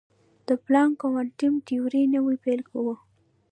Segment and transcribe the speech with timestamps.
[0.47, 2.95] د پلانک کوانټم تیوري نوې پیل وه.